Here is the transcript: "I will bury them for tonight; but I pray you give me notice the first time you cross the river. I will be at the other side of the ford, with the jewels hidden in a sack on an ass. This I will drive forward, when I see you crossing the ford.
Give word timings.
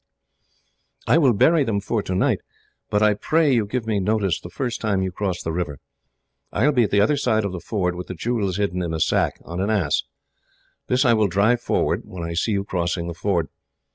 "I 1.05 1.19
will 1.19 1.33
bury 1.33 1.63
them 1.63 1.79
for 1.79 2.01
tonight; 2.01 2.39
but 2.89 3.03
I 3.03 3.13
pray 3.13 3.53
you 3.53 3.67
give 3.67 3.85
me 3.85 3.99
notice 3.99 4.39
the 4.39 4.49
first 4.49 4.81
time 4.81 5.03
you 5.03 5.11
cross 5.11 5.43
the 5.43 5.51
river. 5.51 5.77
I 6.51 6.65
will 6.65 6.73
be 6.73 6.81
at 6.85 6.89
the 6.89 6.99
other 6.99 7.17
side 7.17 7.45
of 7.45 7.51
the 7.51 7.59
ford, 7.59 7.93
with 7.93 8.07
the 8.07 8.15
jewels 8.15 8.57
hidden 8.57 8.81
in 8.81 8.95
a 8.95 8.99
sack 8.99 9.37
on 9.45 9.59
an 9.61 9.69
ass. 9.69 10.01
This 10.87 11.05
I 11.05 11.13
will 11.13 11.27
drive 11.27 11.61
forward, 11.61 12.01
when 12.05 12.23
I 12.23 12.33
see 12.33 12.53
you 12.53 12.63
crossing 12.63 13.05
the 13.09 13.13
ford. 13.13 13.49